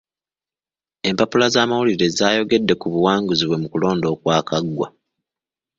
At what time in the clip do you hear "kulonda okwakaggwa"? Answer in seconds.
3.71-4.87